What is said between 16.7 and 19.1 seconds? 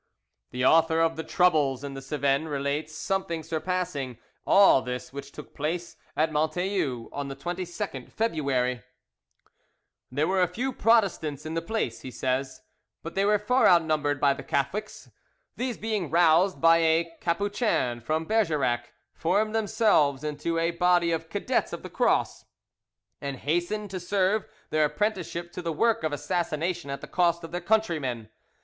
a Capuchin from Bergerac,